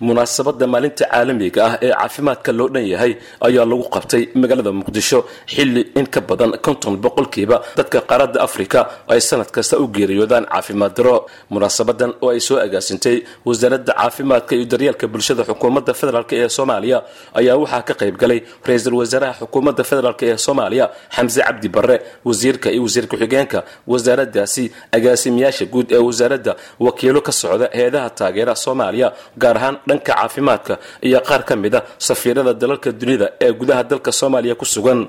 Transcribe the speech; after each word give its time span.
munaasabadda 0.00 0.66
maalinta 0.66 1.04
caalamiga 1.10 1.60
ah 1.68 1.74
ee 1.86 1.90
caafimaadka 2.00 2.50
loo 2.58 2.68
dhan 2.74 2.86
yahay 2.92 3.12
ayaa 3.46 3.64
lagu 3.70 3.84
qabtay 3.94 4.22
magaalada 4.42 4.72
muqdisho 4.80 5.18
xilli 5.54 5.82
in 5.98 6.06
ka 6.14 6.20
badan 6.20 6.52
konton 6.66 6.94
boqolkiiba. 7.04 7.56
Dadka 7.78 7.98
qaaradda 8.10 8.38
afrika 8.46 8.80
ay 9.12 9.20
sanad 9.20 9.50
kasta 9.56 9.74
u 9.82 9.86
geeriyoodaan 9.96 10.44
caafimaad 10.52 10.92
daro. 10.96 11.16
Munaasabadan 11.50 12.12
oo 12.24 12.30
ay 12.34 12.40
soo 12.40 12.58
agaasintay 12.66 13.16
wasaaradda 13.48 13.92
caafimaadka 14.00 14.52
iyo 14.56 14.64
daryeelka 14.72 15.06
bulshada 15.12 15.42
xukuumadda 15.48 15.92
federaalk 16.00 16.32
ee 16.32 16.48
soomaaliya 16.56 16.98
ayaa 17.38 17.56
waxaa 17.62 17.82
ka 17.88 17.94
qayb 18.00 18.16
galay 18.22 18.40
ra'iisul 18.68 18.94
wasaaraha 19.00 19.34
xukuumadda 19.40 19.82
federaalk 19.90 20.22
ee 20.28 20.36
soomaaliya 20.46 20.86
xamse 21.16 21.40
cabdi 21.48 21.68
barre 21.76 21.96
wasiirka 22.28 22.68
iyo 22.74 22.82
wasiir 22.86 23.06
ku-xigeenka 23.10 23.58
wasaaraddaasi 23.92 24.64
agaasimayaasha 24.96 25.64
guud 25.74 25.88
ee 25.92 25.98
wasaaradda 26.08 26.52
wakiilo 26.86 27.20
ka 27.26 27.32
socda 27.40 27.66
heedaha 27.78 28.10
taageera 28.18 28.54
soomaaliya 28.64 29.08
gaar 29.42 29.56
ahaan 29.60 29.76
dhanka 29.88 30.12
caafimaadka 30.14 30.74
iyo 31.08 31.20
qaar 31.28 31.42
ka 31.48 31.54
mid 31.62 31.74
a 31.74 31.80
safiirada 32.08 32.52
dalalka 32.62 32.90
dunida 33.00 33.26
ee 33.44 33.52
gudaha 33.60 33.82
dalka 33.90 34.10
soomaaliya 34.20 34.54
ku 34.60 34.64
sugan. 34.74 35.00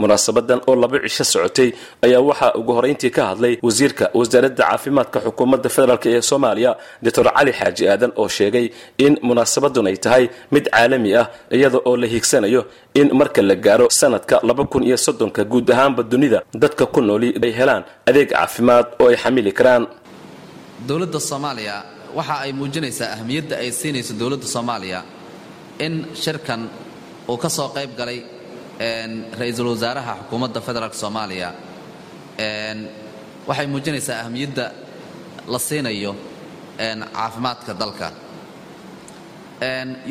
Munaasabadan 0.00 0.60
oo 0.68 0.74
laba 0.82 0.96
cisho 1.04 1.24
socotay 1.32 1.68
ayaa 2.04 2.20
waxaa 2.28 2.50
ugu 2.60 2.72
horeyntii 2.76 3.10
ka 3.16 3.22
hadlay 3.30 3.54
wasiirka 3.66 4.04
wasaaradda 4.18 4.64
caafimaadka 4.68 5.18
xukuumadda 5.26 5.68
federaalk 5.76 6.04
ee 6.10 6.20
soomaaliya 6.30 6.70
doctor 7.04 7.24
cali 7.36 7.52
xaaji 7.58 7.82
aadan 7.92 8.12
oo 8.20 8.28
sheegay 8.36 8.66
in 9.04 9.12
munaasabadun 9.28 9.86
ay 9.90 9.96
tahay 10.04 10.24
mid 10.54 10.64
caalami 10.74 11.10
ah 11.20 11.26
iyada 11.56 11.78
oo 11.88 11.94
la 12.02 12.06
hiigsanayo 12.12 12.62
in 13.00 13.08
marka 13.20 13.40
la 13.50 13.54
gaaro 13.66 13.86
sanadka 14.00 14.36
laba 14.48 14.64
kun 14.72 14.82
iyo 14.88 14.96
soddonka 15.06 15.42
guud 15.52 15.68
ahaanba 15.74 16.02
dunida 16.12 16.38
dadka 16.62 16.84
ku 16.94 17.00
nooli 17.08 17.28
ay 17.46 17.52
helaan 17.58 17.82
adeeg 18.08 18.28
caafimaad 18.34 18.86
oo 19.02 19.08
ay 19.12 19.16
xamili 19.22 19.52
karaan. 19.58 19.84
Dowladda 20.88 21.20
soomaaliya 21.28 21.76
waxa 22.18 22.34
ay 22.44 22.52
muujinaysaa 22.58 23.10
ahmiyadda 23.16 23.54
ay 23.62 23.70
siinayso 23.80 24.12
dowladda 24.20 24.46
soomaaliya 24.54 25.00
in 25.84 25.94
shirkan 26.22 26.60
uu 27.28 27.36
ka 27.42 27.48
soo 27.56 27.68
qayb 27.76 27.90
galay 27.98 28.18
ra'iisul 29.40 29.68
wasaaraha 29.74 30.12
xukuumadda 30.20 30.60
federaalk 30.66 30.94
soomaaliya. 31.02 31.48
Waxay 33.48 33.66
muujinaysaa 33.72 34.18
ahmiyadda 34.24 34.64
la 35.52 35.58
siinayo 35.68 36.12
caafimaadka 37.14 37.72
dalka. 37.82 38.08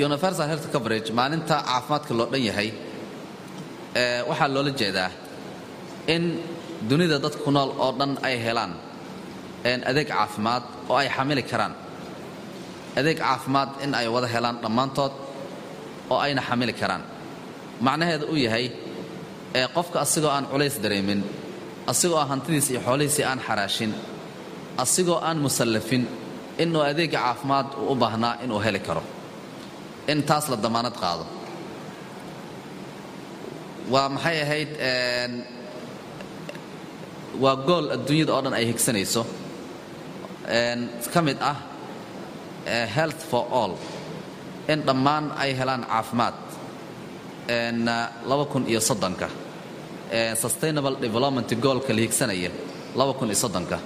Universal 0.08 0.48
health 0.52 0.68
coverage 0.74 1.10
maalinta 1.20 1.56
caafimaadka 1.70 2.14
loo 2.20 2.28
dhan 2.32 2.44
yahay 2.50 2.70
waxaa 4.30 4.48
loola 4.56 4.72
jeedaa 4.82 5.12
in 6.08 6.24
dunida 6.90 7.18
dadka 7.24 7.40
ku 7.46 7.52
nool 7.52 7.70
oo 7.84 7.92
dhan 8.00 8.12
ay 8.28 8.36
helaan 8.46 8.74
adeeg 9.90 10.08
caafimaad 10.08 10.64
oo 10.90 10.96
ay 11.02 11.10
xamili 11.16 11.44
karaan 11.52 11.74
adeeg 13.00 13.18
caafimaad 13.24 13.70
in 13.84 13.92
ay 14.00 14.08
wada 14.16 14.28
helaan 14.36 14.58
dhammaantood 14.64 15.14
oo 16.12 16.18
ayna 16.26 16.42
xamili 16.48 16.74
karaan. 16.82 17.04
Macnaheeda 17.86 18.26
uu 18.32 18.36
yahay 18.46 18.66
ee 19.60 19.68
qofka 19.76 19.98
asigoo 20.06 20.32
aan 20.36 20.46
culays 20.52 20.76
dareemin 20.84 21.22
asigoo 21.92 22.18
aan 22.22 22.28
hantidiisa 22.32 22.70
iyo 22.74 22.82
xoolihiisii 22.88 23.26
aan 23.32 23.40
xaraashin 23.48 23.92
asigoo 24.84 25.20
aan 25.28 25.38
musallafin 25.46 26.04
inuu 26.64 26.82
adeegga 26.90 27.18
caafimaad 27.26 27.68
uu 27.82 27.92
u 27.92 27.96
baahnaa 28.02 28.34
inuu 28.46 28.60
heli 28.66 28.80
karo. 28.88 29.04
In 30.12 30.20
taas 30.30 30.46
la 30.52 30.58
damaanad 30.66 30.96
qaado. 31.04 31.26
Waa 33.94 34.10
maxay 34.16 34.38
ahayd 34.46 34.72
waa 37.44 37.56
gool 37.68 37.86
adduunyada 37.96 38.32
oo 38.36 38.42
dhan 38.46 38.54
ay 38.60 38.66
higsanayso. 38.72 39.22
Ka 41.14 41.20
mid 41.28 41.38
ah 41.52 41.58
health 42.96 43.22
for 43.32 43.48
all. 43.52 43.78
In 44.68 44.84
dhammaan 44.88 45.32
ay 45.38 45.54
helaan 45.60 45.84
caafimaad. 45.86 46.34
Iyo 48.68 48.80
soddonka 48.82 49.30
sustainable 50.42 50.96
development 51.02 51.48
goolka 51.62 51.94
la 51.94 52.02
higsanaya 52.02 52.50
soddonka 53.34 53.80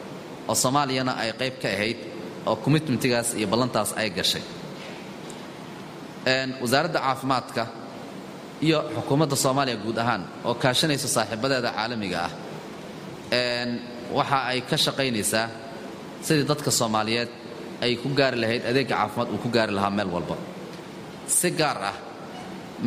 oo 0.48 0.56
soomaaliyana 0.56 1.12
ay 1.22 1.32
qayb 1.40 1.56
ka 1.62 1.68
ahayd 1.68 1.98
oo 2.46 2.56
commitmentigaas 2.56 3.34
iyo 3.34 3.48
ballantaas 3.48 3.94
ay 3.98 4.10
gashay. 4.10 4.42
Wasaaradda 6.62 7.00
caafimaadka 7.00 7.64
iyo 8.62 8.80
xukuumadda 8.96 9.36
soomaaliya 9.36 9.78
guud 9.84 9.98
ahaan 9.98 10.24
oo 10.46 10.54
kaashanaysa 10.54 11.08
saaxiibadeeda 11.08 11.72
caalamiga 11.78 12.20
ah. 12.28 12.32
Waxa 14.18 14.38
ay 14.52 14.62
ka 14.70 14.78
shaqaynaysaa 14.78 15.46
sidii 16.22 16.44
dadka 16.48 16.72
soomaaliyeed 16.72 17.30
ay 17.84 17.94
ku 18.02 18.08
gaari 18.20 18.38
lahayd 18.44 18.64
adeegga 18.70 18.96
caafimaad 18.96 19.28
uu 19.34 19.40
ku 19.44 19.50
gaari 19.56 19.72
lahaa 19.78 19.90
meel 19.98 20.10
walba. 20.16 20.36
Si 21.38 21.50
gaar 21.60 21.78
ah 21.92 21.96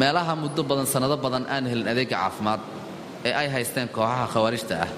meelaha 0.00 0.32
muddo 0.42 0.62
badan 0.70 0.86
sannado 0.92 1.16
badan 1.24 1.44
aan 1.54 1.64
helin 1.70 1.88
adeegga 1.92 2.16
caafimaad 2.16 2.60
ee 3.28 3.32
ay 3.40 3.48
haysteen 3.54 3.88
kooxaha 3.96 4.26
khawaarijta 4.34 4.74
ah 4.86 4.90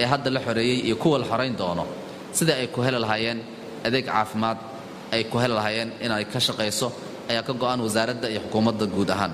ee 0.00 0.06
hadda 0.12 0.28
la 0.36 0.40
xoreeyey 0.46 0.78
iyo 0.86 0.96
kuwa 1.02 1.16
la 1.22 1.26
xorayn 1.30 1.54
doono 1.60 1.84
sidai 2.38 2.56
ay 2.62 2.68
ku 2.74 2.80
heli 2.86 2.98
lahaayeen 3.04 3.38
adeeg 3.86 4.04
caafimaad 4.12 4.58
ay 5.14 5.22
ku 5.30 5.36
heli 5.42 5.54
lahaayeen 5.58 5.90
inay 6.04 6.24
ka 6.32 6.38
shaqayso 6.46 6.88
ayaa 7.30 7.42
ka 7.48 7.52
go'an 7.62 7.80
wasaaradda 7.86 8.26
iyo 8.32 8.40
xukuumadda 8.44 8.84
guud 8.94 9.10
ahaan 9.14 9.32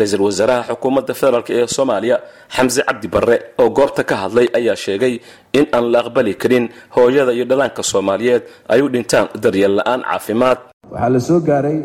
ra'iisul 0.00 0.22
wasaaraha 0.28 0.62
xukuumadda 0.72 1.12
federaalk 1.20 1.48
ee 1.58 1.66
soomaaliya 1.76 2.16
xamse 2.56 2.80
cabdi 2.88 3.08
barre 3.14 3.36
oo 3.62 3.68
goobta 3.78 4.02
ka 4.10 4.14
hadlay 4.22 4.46
ayaa 4.58 4.76
sheegay 4.84 5.14
in 5.58 5.66
aan 5.76 5.84
la 5.92 5.98
aqbali 6.04 6.32
karin 6.42 6.64
hooyada 6.96 7.32
iyo 7.36 7.44
dhallaanka 7.50 7.82
soomaaliyeed 7.92 8.42
ay 8.72 8.80
u 8.84 8.88
dhintaan 8.94 9.26
daryeel 9.42 9.74
la'aan 9.78 10.00
caafimaad. 10.10 10.58
Waxaa 10.92 11.10
la 11.14 11.20
soo 11.28 11.40
gaaray 11.48 11.78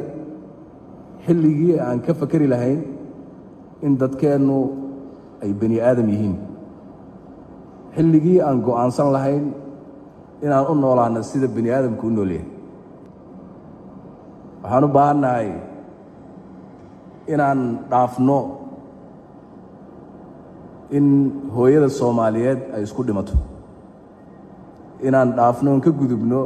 xilligii 1.25 1.75
aan 1.87 1.99
ka 2.05 2.11
fakari 2.19 2.47
lahayn 2.53 2.79
in 3.85 3.93
dadkeennu 4.01 4.57
ay 5.43 5.51
bani 5.61 5.77
aadam 5.89 6.07
yihiin. 6.13 6.35
Xilligii 7.95 8.37
aan 8.47 8.57
go'aansan 8.67 9.09
lahayn 9.15 9.45
inaan 10.45 10.65
u 10.71 10.73
noolaano 10.83 11.19
sida 11.29 11.47
bani 11.55 11.69
aadamku 11.77 12.03
u 12.07 12.11
noolyahay 12.17 12.47
waxaan 14.63 14.83
u 14.83 14.89
baahannahay 14.97 15.47
inaan 17.27 17.61
dhaafno 17.91 18.37
in 20.97 21.05
hooyada 21.55 21.89
soomaaliyeed 21.89 22.59
ay 22.75 22.83
isku 22.83 23.03
dhimato. 23.07 23.33
Inaan 25.07 25.29
dhaafno 25.37 25.79
ka 25.85 25.91
gudubno 25.91 26.41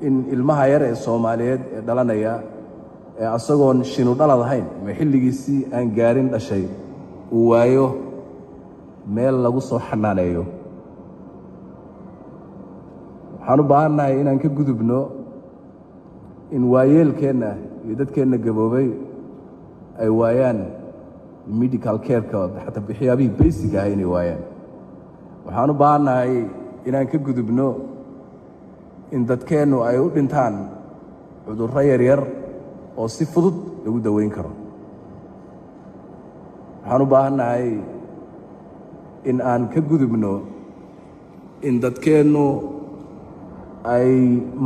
in 0.00 0.14
ilmaha 0.34 0.64
yar 0.72 0.82
ee 0.82 0.94
soomaaliyeed 0.94 1.60
ee 1.76 1.80
dhalanaya 1.86 2.34
ee 3.20 3.26
asagoon 3.36 3.84
shinu 3.92 4.12
dhalad 4.20 4.40
ahayn 4.46 4.66
ama 4.80 4.92
xilligiisii 4.98 5.60
aan 5.76 5.86
gaarin 5.98 6.28
dhashay 6.34 6.64
uu 7.32 7.48
waayo 7.50 7.86
meel 9.14 9.36
lagu 9.44 9.60
soo 9.60 9.78
xanaaneeyo. 9.88 10.44
Waxaan 13.38 13.60
u 13.60 13.64
baahannahay 13.72 14.14
inaan 14.20 14.38
ka 14.42 14.48
gudubno 14.48 14.98
in 16.56 16.62
waayeelkeenna 16.72 17.50
iyo 17.86 17.94
dadkeenna 18.00 18.36
gaboobay 18.46 18.88
ay 20.00 20.08
waayaan 20.08 20.58
medical 21.60 21.96
carekooda 22.06 22.60
xataa 22.64 22.84
waxyaabihii 22.88 23.34
basic 23.40 23.72
ah 23.80 23.86
inay 23.94 24.08
waayaan. 24.14 24.42
Waxaan 25.46 25.70
u 25.70 25.74
baahannahay 25.82 26.32
inaan 26.88 27.06
ka 27.12 27.18
gudubno 27.18 27.68
in 29.14 29.26
dadkeennu 29.26 29.82
ay 29.88 29.96
u 29.98 30.08
dhintaan 30.14 30.54
cudurro 31.46 31.80
yaryar 31.90 32.20
oo 32.96 33.08
si 33.08 33.24
fudud 33.32 33.56
lagu 33.84 33.98
daweyn 34.06 34.30
karo. 34.30 34.52
Waxaan 36.82 37.02
u 37.02 37.06
baahannahay 37.06 37.66
in 39.30 39.38
aan 39.40 39.68
ka 39.72 39.80
gudubno 39.80 40.32
in 41.62 41.80
dadkeennu 41.82 42.44
ay 43.84 44.08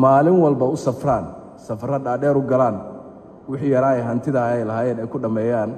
maalin 0.02 0.36
walba 0.44 0.66
u 0.68 0.76
safraan 0.76 1.24
safarro 1.66 1.98
dhaadheer 2.04 2.36
u 2.36 2.42
galaan 2.52 2.76
wixii 3.50 3.70
yaraa 3.76 4.02
hantida 4.08 4.40
ay 4.52 4.64
lahaayeen 4.70 4.98
ay 5.02 5.06
ku 5.12 5.18
dhammeeyaan 5.24 5.70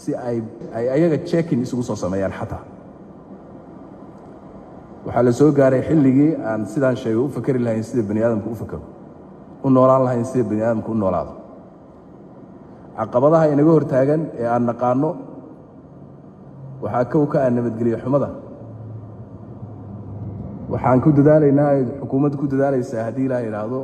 si 0.00 0.10
ay 0.28 0.36
ay 0.78 0.84
ayaga 0.96 1.16
jekin 1.30 1.62
isugu 1.64 1.82
soo 1.88 1.96
sameeyaan 2.04 2.32
xataa. 2.40 2.62
Waxaa 5.06 5.22
la 5.28 5.32
soo 5.32 5.50
gaaray 5.58 5.82
xilligii 5.88 6.30
aan 6.50 6.66
sidaan 6.72 6.96
sheegay 7.02 7.20
u 7.24 7.28
fakari 7.36 7.58
lahayn 7.66 7.82
sida 7.90 8.02
bani 8.08 8.20
aadamku 8.24 8.48
u 8.50 8.54
fakaro 8.62 8.82
u 9.64 9.70
noolaan 9.70 10.02
lahayn 10.06 10.24
sida 10.24 10.44
bani 10.50 10.62
aadamku 10.62 10.90
u 10.92 10.94
noolaado. 11.02 11.32
Caqabadaha 12.98 13.44
inaga 13.54 13.70
hortaagan 13.76 14.20
ee 14.40 14.46
aan 14.54 14.62
naqaanno 14.70 15.10
waxaa 16.82 17.04
kow 17.12 17.24
ka 17.32 17.38
ah 17.46 17.50
nabadgelyo 17.56 17.96
xumada. 18.04 18.28
Waxaan 20.72 21.00
ku 21.04 21.08
dadaalaynaa 21.18 21.68
ay 21.74 21.80
xukuumaddu 22.00 22.36
ku 22.40 22.46
dadaalaysaa 22.52 23.04
haddii 23.08 23.24
ilaah 23.28 23.42
idhaahdo 23.48 23.80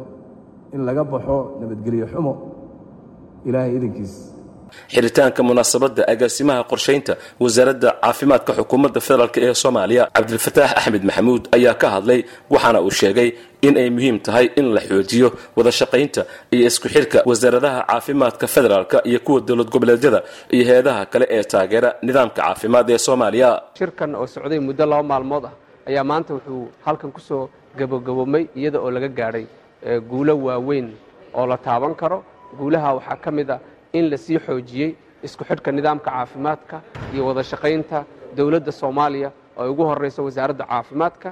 in 0.74 0.80
laga 0.88 1.02
baxo 1.12 1.36
nabadgelyo 1.60 2.06
xumo 2.12 2.32
ilaahay 3.48 3.72
idankiis 3.78 4.14
xiritaanka 4.94 5.40
munaasabadda 5.48 6.02
agaasimaha 6.12 6.62
qorshaynta 6.70 7.12
wasaaradda 7.44 7.88
caafimaadka 8.04 8.50
xukuumadda 8.58 9.00
federaalk 9.06 9.36
ee 9.46 9.54
soomaaliya 9.62 10.04
cabdilfataax 10.16 10.70
axmed 10.80 11.02
maxamuud 11.08 11.42
ayaa 11.56 11.74
ka 11.82 11.86
hadlay 11.94 12.20
waxaana 12.54 12.78
uu 12.86 12.90
sheegay 13.00 13.28
in 13.66 13.74
ay 13.82 13.88
muhiim 13.96 14.16
tahay 14.26 14.46
in 14.60 14.66
la 14.76 14.80
xoojiyo 14.90 15.28
wada 15.56 15.72
shaqaynta 15.80 16.22
iyo 16.54 16.64
isku 16.70 16.88
xirka 16.94 17.18
wasaaradaha 17.30 17.80
caafimaadka 17.90 18.46
federaalka 18.54 18.96
iyo 19.10 19.18
kuwa 19.26 19.40
dowlad 19.48 19.68
goboleedyada 19.74 20.20
iyo 20.54 20.64
heedaha 20.70 21.02
kale 21.12 21.26
ee 21.36 21.44
taageera 21.52 21.90
nidaamka 22.06 22.38
caafimaad 22.42 22.88
ee 22.94 22.98
soomaaliya. 23.06 23.50
Shirkan 23.78 24.10
oo 24.20 24.26
socday 24.34 24.58
muddo 24.68 24.84
laba 24.92 25.02
maalmood 25.12 25.44
ah 25.50 25.54
ayaa 25.90 26.04
maanta 26.10 26.30
wuxuu 26.36 26.62
halkan 26.86 27.10
ku 27.16 27.20
soo 27.28 27.42
gabagaboomay 27.78 28.44
iyada 28.58 28.78
oo 28.84 28.90
laga 28.96 29.08
gaadhay 29.18 29.44
guulo 30.10 30.34
waaweyn 30.46 30.88
oo 31.38 31.46
la 31.52 31.56
taaban 31.66 31.94
karo 32.02 32.18
guulaha 32.58 32.94
waxaa 32.98 33.16
ka 33.24 33.30
mid 33.30 33.50
ah 33.50 33.60
in 33.92 34.04
la 34.10 34.16
sii 34.16 34.38
xoojiyey 34.46 34.90
isku 35.26 35.44
xidhka 35.44 35.70
nidaamka 35.72 36.10
caafimaadka 36.10 36.76
iyo 37.14 37.22
wada 37.28 37.42
shaqaynta 37.42 38.04
dowladda 38.36 38.72
soomaaliya 38.72 39.30
oo 39.58 39.70
ugu 39.72 39.84
horeyso 39.90 40.20
wasaaradda 40.24 40.64
caafimaadka 40.72 41.30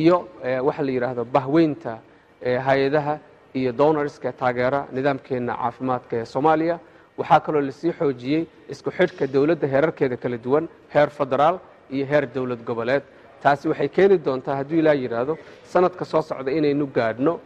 iyo 0.00 0.16
waxa 0.68 0.82
la 0.86 0.90
yidhaahdo 0.96 1.24
bahweynta 1.24 1.92
hay'adaha 2.66 3.14
iyo 3.54 3.72
donorska 3.72 4.32
taageera 4.32 4.80
nidaamkeenna 4.92 5.52
caafimaadka 5.62 6.12
ee 6.16 6.24
soomaaliya. 6.24 6.76
Waxaa 7.18 7.40
kaloo 7.40 7.60
la 7.60 7.72
sii 7.72 7.92
xoojiyey 7.98 8.42
isku 8.72 8.90
xidhka 8.90 9.24
dowladda 9.34 9.66
heerarkeeda 9.72 10.16
kala 10.16 10.36
duwan 10.44 10.64
heer 10.94 11.08
federaal 11.18 11.56
iyo 11.90 12.04
heer 12.10 12.24
dowlad 12.34 12.60
goboleed. 12.68 13.02
Taasi 13.42 13.68
waxay 13.68 13.88
keeni 13.88 14.18
doontaa 14.26 14.56
hadduu 14.60 14.78
ilaa 14.78 14.94
yidhaahdo 14.94 15.34
sanadka 15.72 16.04
soo 16.04 16.22
socda 16.22 16.50
inaynu 16.52 16.86
gaadhno 16.96 17.40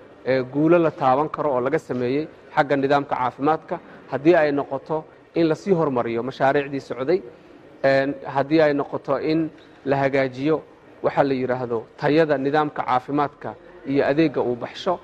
guulo 0.53 0.79
la 0.79 0.91
taaban 0.91 1.29
karo 1.29 1.49
oo 1.55 1.61
laga 1.61 1.79
sameeyey 1.79 2.27
xagga 2.55 2.75
nidaamka 2.83 3.15
caafimaadka 3.17 3.77
haddii 4.13 4.35
ay 4.43 4.51
noqoto 4.53 4.97
in 5.35 5.47
la 5.51 5.55
sii 5.55 5.73
hormariyo 5.81 6.23
mashaariicdii 6.29 6.81
socday 6.91 7.19
haddii 8.35 8.61
ay 8.63 8.73
noqoto 8.75 9.19
in 9.21 9.51
la 9.85 9.97
hagaajiyo 9.97 10.57
waxaa 11.03 11.25
la 11.25 11.35
yidhaahdo 11.35 11.79
tayada 12.01 12.39
nidaamka 12.39 12.83
caafimaadka 12.83 13.55
iyo 13.87 14.03
adeegga 14.07 14.41
uu 14.43 14.57
baxsho 14.57 15.01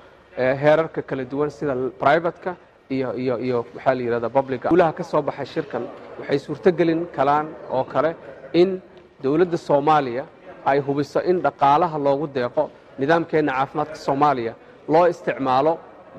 heerarka 0.61 1.01
kala 1.01 1.23
duwan 1.25 1.49
sida 1.49 1.73
brivatka 2.01 2.55
iyo 2.89 3.13
iyo 3.17 3.35
iyo 3.39 3.65
waxaa 3.75 3.95
la 3.95 4.01
yidhahda 4.03 4.29
publica 4.29 4.69
guulaha 4.69 4.93
ka 4.93 5.03
soo 5.03 5.21
baxay 5.21 5.45
shirkan 5.45 5.83
waxay 6.19 6.39
suurtogelin 6.39 7.07
kalaan 7.15 7.47
oo 7.71 7.83
kale 7.83 8.15
in 8.53 8.81
dowladda 9.23 9.57
soomaaliya 9.57 10.23
ay 10.65 10.79
hubiso 10.79 11.19
in 11.29 11.41
dhaqaalaha 11.41 11.97
loogu 12.05 12.27
deeqo 12.27 12.69
nidaamkeenna 12.99 13.51
caafimaadka 13.57 13.95
soomaaliya 13.95 14.53
loo 14.93 15.05
isticmaalo 15.07 15.73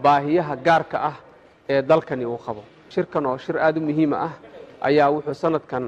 baahiyaha 0.04 0.54
gaarka 0.66 0.96
ah 1.10 1.16
ee 1.68 1.82
dalkani 1.82 2.24
uu 2.26 2.38
qabo. 2.46 2.62
Shirkan 2.94 3.26
oo 3.26 3.36
shir 3.38 3.56
aad 3.58 3.76
u 3.78 3.80
muhiima 3.80 4.16
ah 4.26 4.32
ayaa 4.88 5.08
wuxuu 5.14 5.34
sanadkan 5.34 5.84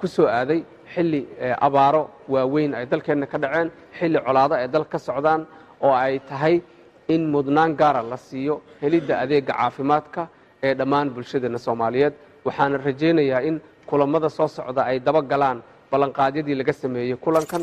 ku 0.00 0.06
soo 0.06 0.26
aaday 0.38 0.60
xilli 0.94 1.20
abaaro 1.66 2.02
waaweyn 2.28 2.74
ay 2.74 2.86
dalkeenna 2.86 3.26
ka 3.26 3.38
dhaceen 3.38 3.68
xilli 3.98 4.18
colaado 4.26 4.54
ay 4.54 4.68
dalka 4.68 4.90
ka 4.90 4.98
socdaan 4.98 5.46
oo 5.80 5.92
ay 6.04 6.18
tahay 6.28 6.62
in 7.08 7.22
mudnaan 7.34 7.72
gaara 7.80 8.02
la 8.02 8.16
siiyo 8.16 8.54
helidda 8.82 9.14
adeegga 9.24 9.52
caafimaadka 9.60 10.22
ee 10.62 10.74
dhammaan 10.74 11.10
bulshadeenna 11.14 11.58
soomaaliyeed. 11.58 12.14
Waxaana 12.44 12.76
rajaynayaa 12.86 13.40
in 13.48 13.60
kulammada 13.86 14.28
soo 14.28 14.48
socda 14.48 14.82
ay 14.90 14.98
daba 15.00 15.22
galaan 15.22 15.58
ballanqaadyadii 15.90 16.54
laga 16.60 16.72
sameeyey 16.72 17.16
kulankan 17.24 17.62